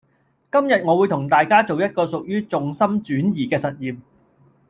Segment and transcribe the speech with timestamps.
[0.51, 3.99] 今日我會同大家做一個屬於重心轉移嘅實驗